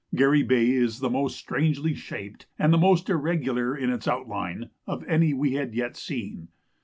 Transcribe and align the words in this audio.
Garry 0.15 0.41
Bay 0.41 0.71
is 0.71 0.99
the 0.99 1.11
most 1.11 1.37
strangely 1.37 1.93
shaped, 1.93 2.47
and 2.57 2.73
the 2.73 2.77
most 2.79 3.07
irregular 3.07 3.77
in 3.77 3.91
its 3.91 4.07
outline, 4.07 4.71
of 4.87 5.03
any 5.03 5.31
we 5.31 5.53
had 5.53 5.75
yet 5.75 5.95
seen. 5.95 6.47